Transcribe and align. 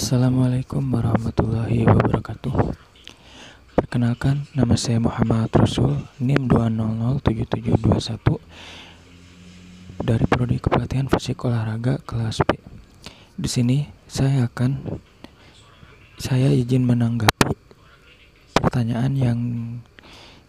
Assalamualaikum 0.00 0.96
warahmatullahi 0.96 1.84
wabarakatuh. 1.84 2.72
Perkenalkan, 3.76 4.48
nama 4.56 4.72
saya 4.72 4.96
Muhammad 4.96 5.52
Rasul, 5.52 5.92
NIM 6.16 6.48
2007721 6.48 8.40
dari 10.00 10.24
Prodi 10.24 10.56
Kepelatihan 10.56 11.04
Fisik 11.04 11.44
Olahraga 11.44 12.00
kelas 12.08 12.40
B. 12.48 12.56
Di 13.36 13.44
sini 13.44 13.92
saya 14.08 14.48
akan 14.48 15.04
saya 16.16 16.48
izin 16.48 16.88
menanggapi 16.88 17.52
pertanyaan 18.56 19.12
yang 19.20 19.38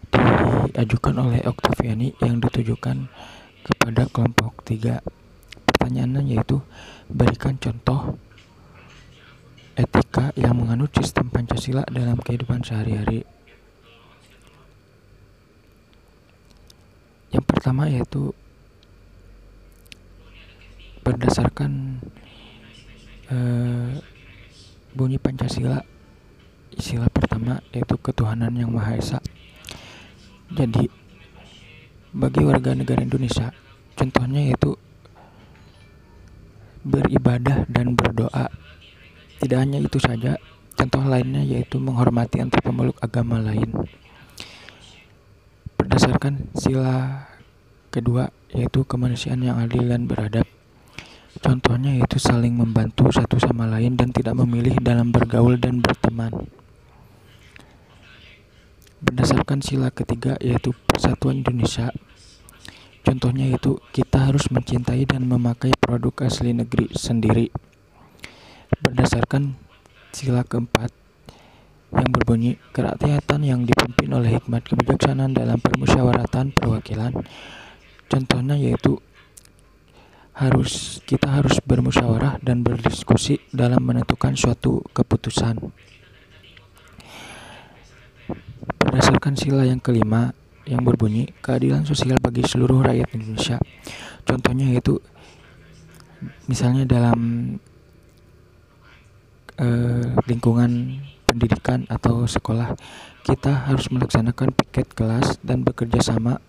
diajukan 0.08 1.28
oleh 1.28 1.44
Oktaviani 1.44 2.16
yang 2.24 2.40
ditujukan 2.40 3.04
kepada 3.68 4.08
kelompok 4.08 4.64
3. 4.64 4.96
Pertanyaannya 5.68 6.40
yaitu 6.40 6.64
berikan 7.12 7.60
contoh 7.60 8.16
etika 9.72 10.32
yang 10.36 10.56
menganut 10.56 10.92
sistem 10.92 11.32
Pancasila 11.32 11.84
dalam 11.88 12.20
kehidupan 12.20 12.60
sehari-hari. 12.60 13.24
Yang 17.32 17.44
pertama 17.48 17.88
yaitu 17.88 18.36
berdasarkan 21.00 21.98
eh, 23.32 23.92
bunyi 24.92 25.16
Pancasila 25.16 25.80
sila 26.76 27.08
pertama 27.08 27.60
yaitu 27.72 27.96
ketuhanan 27.96 28.52
yang 28.52 28.72
Maha 28.72 29.00
Esa. 29.00 29.18
Jadi 30.52 30.84
bagi 32.12 32.44
warga 32.44 32.76
negara 32.76 33.00
Indonesia 33.00 33.48
contohnya 33.96 34.52
yaitu 34.52 34.76
beribadah 36.84 37.64
dan 37.72 37.96
berdoa 37.96 38.52
tidak 39.42 39.58
hanya 39.58 39.82
itu 39.82 39.98
saja, 39.98 40.38
contoh 40.78 41.02
lainnya 41.02 41.42
yaitu 41.42 41.82
menghormati 41.82 42.38
antar 42.38 42.62
pemeluk 42.62 42.94
agama 43.02 43.42
lain. 43.42 43.74
Berdasarkan 45.74 46.46
sila 46.54 47.26
kedua 47.90 48.30
yaitu 48.54 48.86
kemanusiaan 48.86 49.42
yang 49.42 49.58
adil 49.58 49.90
dan 49.90 50.06
beradab. 50.06 50.46
Contohnya 51.42 51.98
yaitu 51.98 52.22
saling 52.22 52.54
membantu 52.54 53.10
satu 53.10 53.42
sama 53.42 53.66
lain 53.66 53.98
dan 53.98 54.14
tidak 54.14 54.38
memilih 54.38 54.78
dalam 54.78 55.10
bergaul 55.10 55.58
dan 55.58 55.82
berteman. 55.82 56.46
Berdasarkan 59.02 59.58
sila 59.58 59.90
ketiga 59.90 60.38
yaitu 60.38 60.70
persatuan 60.86 61.42
Indonesia. 61.42 61.90
Contohnya 63.02 63.50
yaitu 63.50 63.82
kita 63.90 64.30
harus 64.30 64.46
mencintai 64.54 65.02
dan 65.02 65.26
memakai 65.26 65.74
produk 65.82 66.30
asli 66.30 66.54
negeri 66.54 66.94
sendiri 66.94 67.50
berdasarkan 69.12 69.60
sila 70.08 70.40
keempat 70.40 70.88
yang 71.92 72.08
berbunyi 72.16 72.56
kerakyatan 72.72 73.44
yang 73.44 73.60
dipimpin 73.68 74.08
oleh 74.08 74.40
hikmat 74.40 74.64
kebijaksanaan 74.64 75.36
dalam 75.36 75.60
permusyawaratan 75.60 76.56
perwakilan. 76.56 77.12
Contohnya 78.08 78.56
yaitu 78.56 79.04
harus 80.32 81.04
kita 81.04 81.28
harus 81.28 81.60
bermusyawarah 81.60 82.40
dan 82.40 82.64
berdiskusi 82.64 83.36
dalam 83.52 83.84
menentukan 83.84 84.32
suatu 84.32 84.80
keputusan. 84.96 85.60
Berdasarkan 88.80 89.36
sila 89.36 89.68
yang 89.68 89.84
kelima 89.84 90.32
yang 90.64 90.80
berbunyi 90.88 91.28
keadilan 91.44 91.84
sosial 91.84 92.16
bagi 92.16 92.48
seluruh 92.48 92.80
rakyat 92.80 93.12
Indonesia. 93.12 93.60
Contohnya 94.24 94.72
yaitu 94.72 94.96
misalnya 96.48 96.88
dalam 96.88 97.20
eh, 99.62 100.04
lingkungan 100.26 100.98
pendidikan 101.24 101.86
atau 101.86 102.26
sekolah 102.26 102.74
kita 103.22 103.70
harus 103.70 103.86
melaksanakan 103.88 104.50
piket 104.52 104.90
kelas 104.92 105.38
dan 105.40 105.62
bekerja 105.62 106.02
sama 106.02 106.42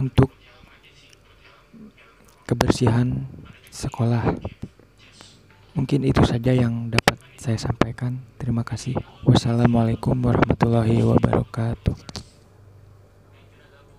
untuk 0.00 0.32
kebersihan 2.48 3.28
sekolah. 3.68 4.34
Mungkin 5.76 6.02
itu 6.08 6.24
saja 6.24 6.50
yang 6.50 6.90
dapat 6.90 7.20
saya 7.38 7.60
sampaikan. 7.60 8.18
Terima 8.40 8.64
kasih. 8.64 8.98
Wassalamualaikum 9.22 10.16
warahmatullahi 10.18 11.04
wabarakatuh. 11.04 12.17